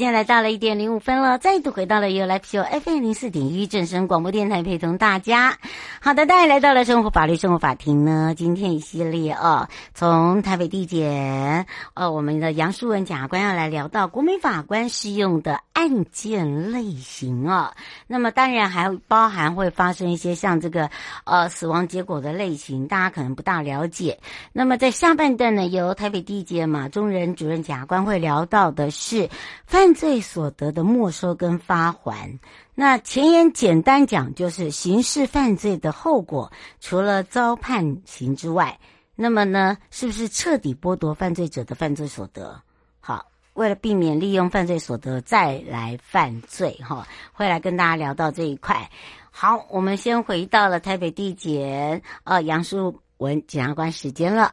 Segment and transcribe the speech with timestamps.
[0.00, 5.58] 现在来到了一点零五分了，再度回到了由来皮友 FM 零四点一正声广播电台，陪同大家。
[6.02, 17.74] 好的，大家来到了生活法律生活法庭呢，今天一系列哦，从台北地检呃，我们的杨淑文检察官要来聊到国民法官适用的案件类型啊、
[18.06, 20.88] 那么当然还包含会发生一些像这个
[21.24, 24.18] 呃死亡结果的类型，大家可能不大了解。
[24.54, 29.28] 那么在下半段呢，由台北地检马中仁主任检察官会聊到的是。
[29.66, 32.40] 犯罪所得的没收跟发还，
[32.74, 36.50] 那前言简单讲就是刑事犯罪的后果，
[36.80, 38.78] 除了遭判刑之外，
[39.14, 42.62] 那么呢，是不是彻底剥夺犯罪者的犯罪所得？
[43.00, 48.90] 好，为了避免利用犯罪所得再来犯罪，哈，会来跟大家聊到这一块。
[49.30, 54.52] 好，我们先回到了台北地检，呃，杨淑文检察官时间了。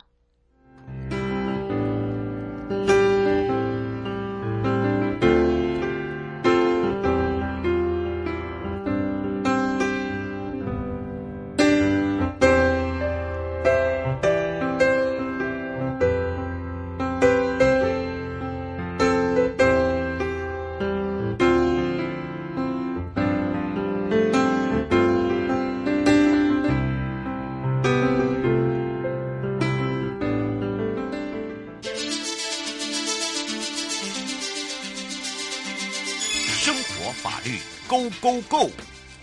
[38.22, 38.69] Go Go，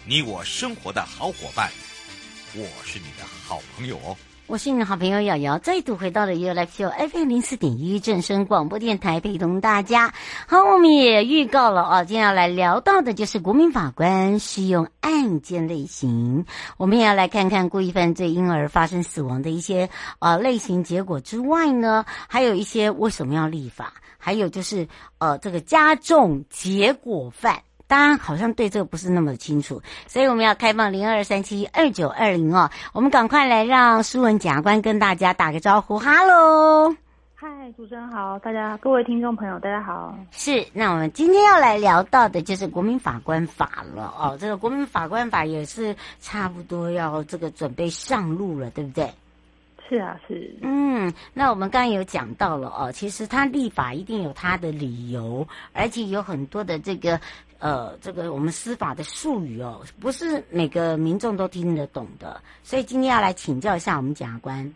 [0.07, 1.71] 你我生活的好伙伴，
[2.55, 4.17] 我是你的好朋友哦。
[4.47, 10.13] 我是你的好朋友瑶瑶，再度回到了 U Live Show FM 零四点一正声广播电台，陪同大家。
[10.47, 16.45] 好，我们也预告了啊，今天要来聊到的就是国民法官适用案件类型。
[16.77, 19.89] 我们也要来看看故意犯罪婴儿发生死亡的一些
[20.19, 24.87] 呃类型结果之外呢，还有一些为什么要立法，还有就是
[25.17, 27.63] 呃这个加重结果犯。
[27.87, 32.71] 大家好像对这个不是那么清楚，所以我们要开放零二三七二九二零哦。
[32.93, 36.97] 我们赶快来让苏文检察官跟大家打个招呼，哈喽，
[37.35, 37.47] 嗨，
[37.77, 40.17] 主持人好，大家各位听众朋友，大家好。
[40.31, 44.37] 是，那我们今天要来聊到的就是国民法官法了哦。
[44.41, 49.11] 这个国民法官法也是差不多要这个准备上路了，对不对？
[49.89, 50.55] 是啊，是。
[50.63, 57.21] 嗯，那我们刚刚有讲到了哦，其实他立法一定有他的理由，而且有很多的这个
[57.59, 64.75] 呃，这个我们司法的术语哦，不是每个民众都听得懂的，所以今天要来请教一下我们检察官。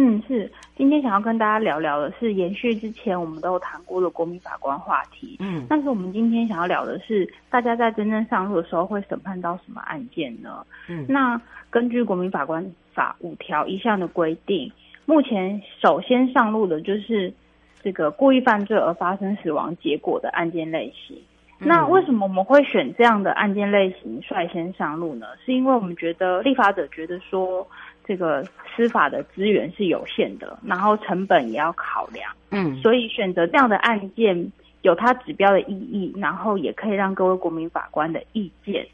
[0.00, 0.48] 嗯，是。
[0.76, 5.36] 今天想要跟大家聊聊的是延续之前我们都有谈过的国民法官话题。
[5.40, 10.64] 嗯，但是我们今天想要聊的是，大家在真正上路的时候会审判到什么案件呢？
[10.88, 12.64] 嗯，那根据国民法官
[12.94, 14.70] 法五条一项的规定，
[15.04, 17.34] 目前首先上路的就是
[17.82, 21.20] 这个故意犯罪而发生死亡结果的案件类型。
[21.58, 21.66] 嗯。
[21.66, 25.26] 那为什么我们会选这样的案件类型率先上路呢？
[25.44, 27.66] 是因为我们觉得立法者觉得说。
[28.08, 28.42] 这个
[28.74, 34.50] 司法的资源是有限的，然后成本也要考量，嗯，所以选择这样的案件
[34.80, 38.86] 有它指标的意义，然后也可以让各位国民法官的意见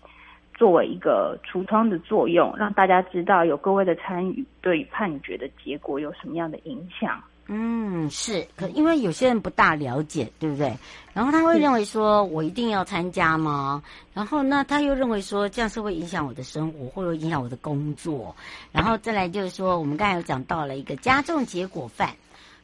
[0.54, 7.22] 作为一个橱窗的作用，让大家知道有各位的参与对判决的结果有什么样的影响。
[7.46, 10.74] 嗯，是，可因为有些人不大了解，对不对？
[11.12, 13.82] 然后他会认为说，我一定要参加吗？
[14.14, 18.34] 然后那他又认为说，这样是会影响我的生活，会不会影响我的工作？
[18.72, 22.10] 然后再来就是说，我们刚才有讲到了一个加重结果犯。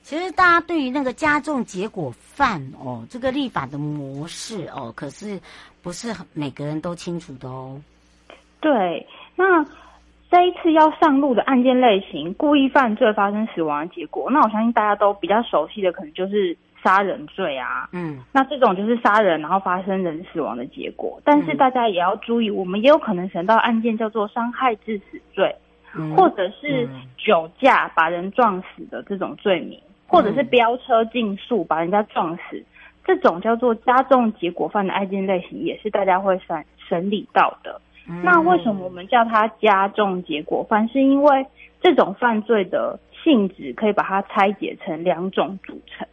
[0.02, 5.38] 其实大家对于那个加重结果犯哦，这个立法的模式哦，可是
[5.82, 7.78] 不是每个人都清楚的哦。
[8.60, 9.06] 对，
[9.36, 9.44] 那。
[10.30, 17.88] 这一次要上路的案件类型，故意犯罪发生死亡的结果，那我相信大家都比较熟悉的，可能就是杀人罪啊。
[17.92, 21.20] 嗯，那这种就是杀人然后发生人死亡的结果。
[21.24, 25.52] 但是大家也要注意，我们也有可能审到案件叫做伤害致死罪，
[25.96, 26.88] 嗯、或者是
[27.18, 32.64] 酒驾把人撞死的这种罪名，嗯、或者是飙车竞速把人家撞死，
[33.04, 37.80] 这种叫做加重结果犯的案件类型，也是大家会审审理到的。
[38.22, 40.88] 那为什么我们叫它加重结果犯？
[40.88, 41.46] 是因为
[41.80, 46.06] 这种犯罪的性质可以把它拆解成两种组成。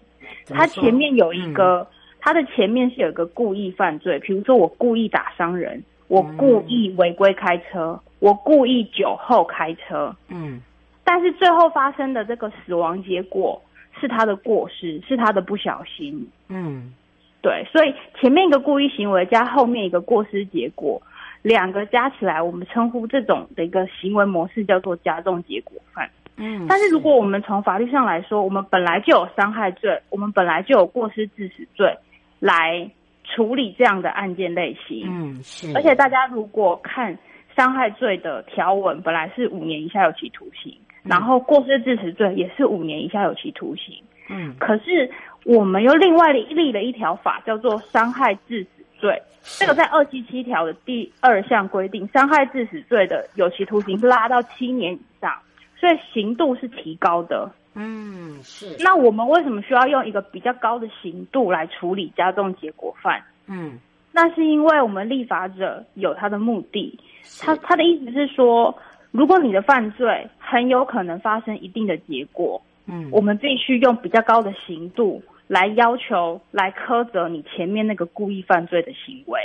[0.48, 1.88] 它前面有一个，
[2.20, 10.16] 它的前面是有一个故意犯罪，比如说我故意打伤人，我故意违规开车，我故意酒后开车。
[10.30, 10.62] 嗯。
[11.04, 13.60] 但是最后发生的这个死亡结果
[14.00, 16.30] 是他的过失，是他的不小心。
[16.50, 16.94] 嗯。
[17.42, 21.02] 对，所以前面一个故意行为加后面一个过失结果。
[21.42, 26.10] 两个加起来，我们称呼这种的一个行为模式叫做加重结果犯。
[26.38, 31.98] 嗯，但是如果我们从法律上来说，我们本来就有伤害罪，我们本来就有过失致死罪
[32.40, 32.90] 来
[33.24, 35.06] 处理这样的案件类型。
[35.08, 35.72] 嗯，是。
[35.76, 37.18] 而且大家如果看
[37.56, 43.96] 伤害罪的条文，本来是五年以下有期徒刑，嗯，然后过失致死罪也是五年以下有期徒刑。
[44.30, 45.10] 嗯，可是
[45.44, 49.22] 我们又另外立了一条法，叫做伤害致死罪。
[49.60, 55.34] 这个在二七七条的第二项规定，伤害致死罪的有期徒刑拉到七年以上，
[55.80, 57.50] 所以刑度是提高的。
[57.76, 58.76] 嗯，是。
[58.80, 63.24] 那我们为什么需要用一个比较高的刑度来处理加重结果犯？
[63.48, 63.80] 嗯，
[64.12, 67.00] 那是因为我们立法者有他的目的，
[67.40, 68.78] 他他的意思是说，
[69.12, 75.24] 如果你的犯罪很有可能发生一定的结果，嗯，我们必须用比较高的刑度。
[75.48, 79.40] 来要求来苛责你前面那个故意犯罪的行为，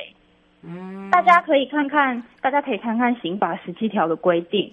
[0.63, 4.73] 嗯，大家可以看看，大家可以看看刑法十七条的规定，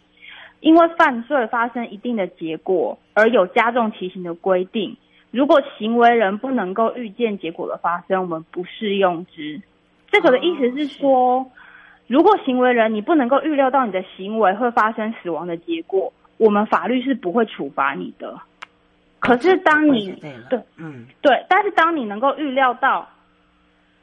[0.60, 4.98] 因为犯罪发生一定的结果而有加重其刑的规定。
[5.32, 9.62] 如果行为人不能够预见结果的发生，我们不适用之。
[10.10, 11.46] 这个的意思是说，
[12.08, 18.40] 如果行为人你不能够预料到你的行为会发生死亡的结果，我们法律是不会处罚你的。
[19.20, 20.12] 可是当你
[20.50, 23.08] 对，嗯，对，但是当你能够预料到，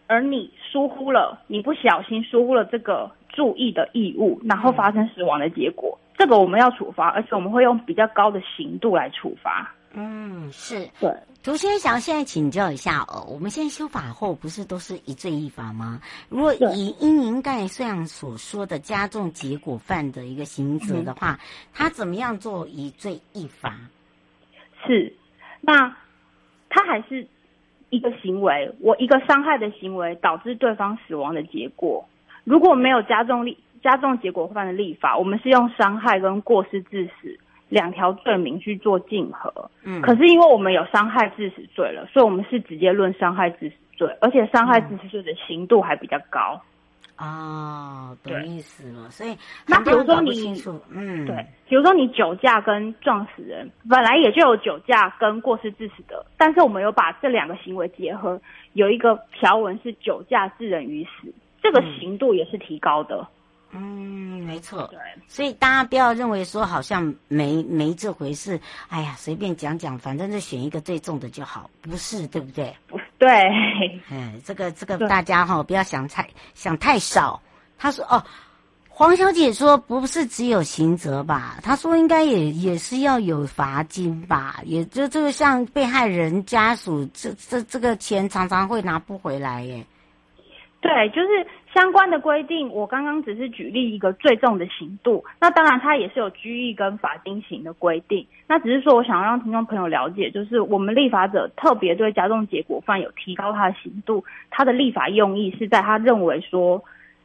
[0.07, 9.73] 而你疏忽了，你不小心疏忽了这个注意的义务，然后发生死亡的结果，嗯、这个我们要处罚，而且我们会用比较高的刑度来处罚。
[9.99, 10.87] 嗯，是。
[11.01, 11.11] 对，
[11.43, 15.99] 涂先生，现在请教一下哦，我们现在修法后不是都是一罪一罚吗？
[16.29, 21.39] 如果以因您刚才这样所说的加重结果犯的一个刑责的话，
[21.73, 23.75] 他、嗯、怎么样做一罪一罚？
[24.87, 25.13] 是，
[25.61, 25.97] 那
[26.69, 27.27] 他还是
[27.91, 32.09] 一个行为，我一个伤害的行为导致对方死亡的结果。
[32.45, 37.39] 如果没有加重立加重结果犯的立法，我们是用伤害跟过失致死
[37.69, 39.71] 两条罪名去做竞合。
[39.85, 46.61] 嗯，可是因为我们有伤害致死罪了，所以我们是直接论伤害致死罪，而且伤害致死罪的刑度还比较高。
[47.19, 49.11] 哦，懂意思了。
[49.11, 58.41] 所以那比如说你嗯，对，比如说你酒驾跟撞死人，本来也就有酒驾跟过失致死的，但是我们有把这两个行为结合，
[58.75, 61.33] 有一个条文是酒驾致人于死，
[61.63, 63.27] 这个刑度也是提高的。
[63.73, 64.87] 嗯，没错。
[64.93, 68.59] 对，所以大家不要认为说好像没没这回事，
[68.89, 72.73] 哎呀，随便讲讲，反正就选一个最重的就好，不是对不对？
[73.19, 73.29] 不对，
[74.11, 77.41] 哎， 这个这个大家哈、哦、不要想太想太少。
[77.79, 78.23] 他说哦，
[78.89, 81.59] 黄小姐说不是只有刑责吧？
[81.63, 84.61] 他说应该也也是要有罚金吧？
[84.65, 89.85] 也就这个像被害人家属，这这这个钱常常会拿不回来耶。
[90.81, 91.47] 对，就是。
[91.77, 98.27] 相关的规定，我刚刚只是举例一个最重的刑度，那当然它也是有拘役跟罚金刑的规定。
[98.47, 106.83] 那只是说，我想要让听众朋友了解，就是我们立法者特别对加重结果犯有提高他的刑度，他的立法用意是在他认为说，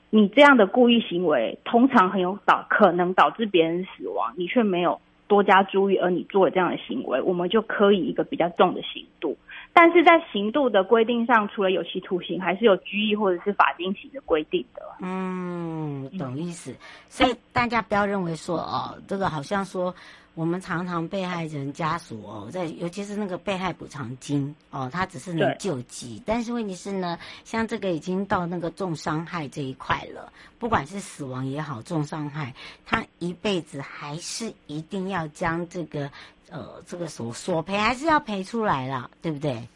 [0.10, 5.00] 你这样的故意行为通常很有导可能导致别人死亡，你却没有
[5.32, 9.38] 多加注意，而你做了这样的行为，我们就可以一个比较重的刑度。
[9.72, 14.82] 但是在刑度的规定上，除了有期徒刑，还是有拘役或者是罚金刑的规定的。
[15.00, 16.76] 嗯，懂意思。
[17.08, 19.96] 所以大家不要认为说哦，这个好像说。
[20.34, 36.10] 我们常常被害人家属哦，在尤其是那个被害补偿金哦，他只是能救济，但是问题是呢，像这个已经到那个重伤害这一块了，不管是死亡也好，重伤害，他一辈子还是一定要将这个
[36.50, 39.68] 呃这个所索赔还是要赔出来了，对不对？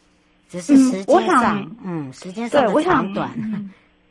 [0.48, 3.30] 只是时间上，嗯，嗯，时间上的长短，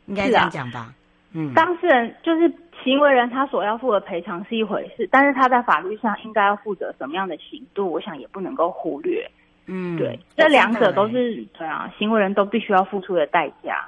[0.06, 0.94] 应该这样讲吧？
[1.32, 2.54] 嗯，当事人就是。
[2.86, 9.28] 行为人他所要负的赔偿是一回事，但是他在法律上应该要负责什么样的刑度，我想也不能够忽略。
[9.66, 13.84] 嗯，对，这两者都是对啊，行为人都必须要付出的代价。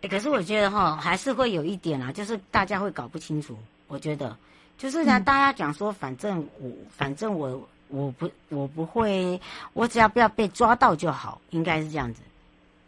[0.00, 3.54] 欸，可是我觉得哈，还是会有一点啊，就是大家会搞不清楚。
[3.86, 4.34] 我觉得，
[4.78, 9.38] 就是呢，大家讲说，反正我，反正我，我不，我不会，
[9.74, 12.22] 我只要不要被抓到就好，应该是这样子，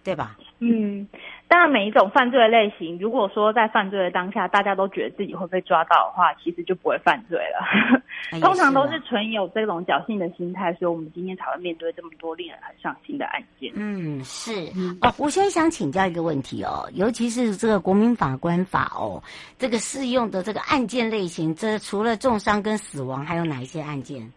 [0.02, 0.38] 对吧？
[0.60, 1.06] 嗯。
[1.48, 7.98] 当然，每一种犯罪的类型，如果说在犯罪的当下，大家都觉得自己会被抓到的话，其实就不会犯罪了。
[8.40, 13.72] 通常都是存有这种侥幸的心态，所以我们今天才会面对这么多令人很伤心的案件。
[13.74, 14.52] 嗯，是。
[15.00, 19.22] 哦，我现在想请教一个问题哦，尤其是这个国民法官法哦，
[19.56, 24.30] 这个适用的这个案件类型，这除了重伤跟死亡，还有哪一些案件？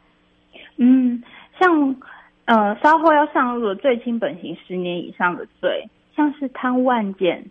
[0.77, 1.21] 嗯，
[1.59, 1.93] 像
[2.45, 5.85] 呃，稍后要上路的最轻本刑十年以上的罪。
[6.15, 7.45] 像是贪污案件，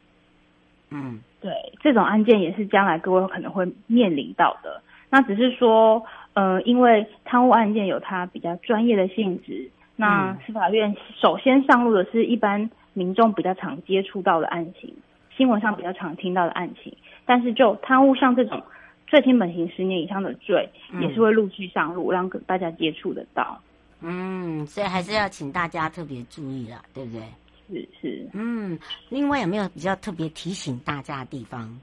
[0.90, 4.82] 嗯，对，这种案件也是将来各位可能会面临到的。
[5.08, 14.94] 那只是说，呃，因为贪污案件有它比较专业的性质，那司法院首先上路的是一般民众比较常接触到的案情，
[15.36, 16.96] 新闻上比较常听到的案情。
[17.26, 18.62] 但是就贪污像这种
[19.06, 20.68] 最轻本刑十年以上的罪，
[21.00, 23.60] 也是会陆续上路，让大家接触得到。
[24.00, 27.22] 嗯，所以还是要请大家特别注意了，对不对？
[27.70, 31.80] 是是，嗯，另外有没有比较特别提醒大家的地方？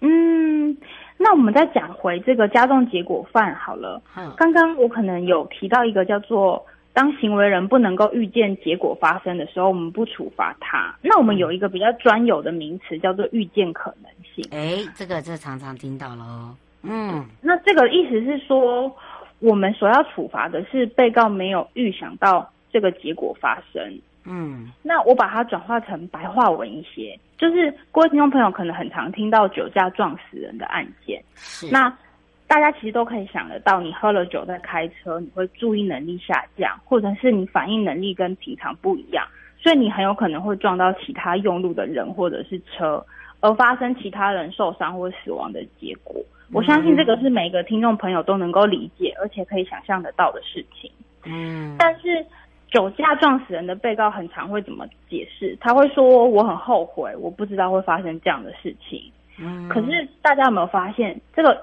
[0.00, 0.76] 嗯，
[1.16, 4.02] 那我们再讲回这个加重结果犯好了。
[4.16, 10.94] 嗯，刚刚我可能有提到一个叫做，当行为人不能够预见结果发生的时候，我们不处罚他。
[11.02, 14.44] 那我们有一个比较专有的名词叫做预见可能性。
[14.50, 16.54] 哎，这个这常常听到喽。
[16.82, 18.94] 嗯，那这个意思是说，
[19.38, 23.98] 我们所要处罚的是被告没有预想到这个结果发生。
[24.28, 31.70] 嗯，那我把它转化成白话文一些，就是各位听众朋友可能很常听到酒驾撞死人的案件，是。
[31.70, 31.96] 那
[32.48, 39.24] 大家其实都可以想得到，你喝了酒在开车，你会注意能力下降，或者是你反应能力跟平常不一样，
[39.58, 43.04] 所以你很有可能会撞到其他用路的人或者是车，
[43.38, 46.16] 而发生其他人受伤或死亡的结果。
[46.52, 50.90] 我相信这个是每个听众朋友都能够理解，而且可以想象得到的事情。
[51.24, 52.26] 嗯，但是。
[52.70, 55.56] 酒驾撞死人的被告很常会怎么解释？
[55.60, 61.62] 他会说：“我很后悔，我不知道会发生这样的事情。”嗯，可是大家有没有发现，这个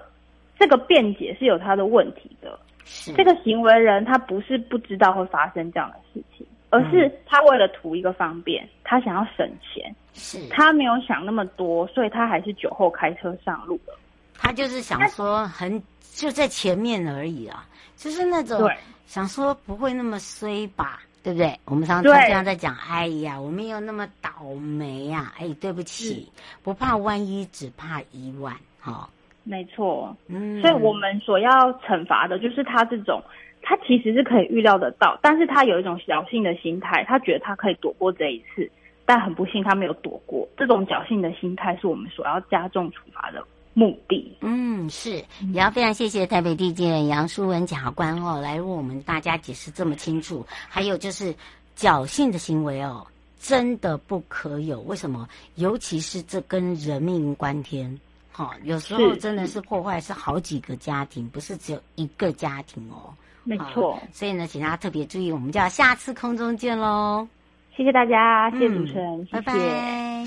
[0.57, 2.57] 这个辩解是有他的问题的。
[2.85, 13.95] 是这个行为人他不是不知道会发生这样的事情，而是他为了图一个方便，他想要省钱，是他没有想那么多，所以他还是酒后开车上路了。
[14.37, 15.81] 他就是想说很
[16.13, 18.59] 就在前面而已啊，就是那种。
[18.59, 18.75] 对。
[19.05, 21.59] 想说不会那么衰吧，对不对？
[21.65, 26.31] 我们常常这样在讲，哎呀，我没有那么倒霉呀，哎，对不起，
[26.63, 29.07] 不怕万一，只怕一万，哈，
[29.43, 33.21] 没错，嗯，所以我们所要惩罚的就是他这种，
[33.61, 38.67] 他其实是可以预料得到，但是他有一种侥幸的心态，他觉得他可以躲过这一次，
[39.05, 40.47] 但很不幸他没有躲过。
[40.57, 44.37] 这种侥幸的心态是我们所要加重处罚的目的。
[44.41, 45.11] 嗯，是，
[45.51, 50.45] 也要非常谢谢台北地检杨淑文检察官哦，来为我们大家解释这么清楚。
[50.69, 51.33] 还有就是
[51.77, 53.05] 侥幸的行为哦，
[53.39, 54.81] 真的不可有。
[54.81, 55.27] 为什么？
[55.55, 57.99] 尤其是这跟人命关天。
[58.31, 63.13] 好、哦，有时候真的是破坏是好几个家庭，不是只有一个家庭哦。
[63.43, 67.27] 没错，所以呢，请大家特别注意，我们就要下次空中见喽。
[67.75, 69.53] 谢谢大家，谢谢主持人，嗯、拜拜，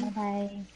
[0.02, 0.75] 拜拜。